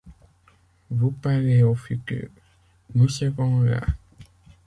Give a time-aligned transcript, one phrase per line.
[0.89, 2.27] Vous parlez au futur:
[2.95, 3.81] «Nous serons là!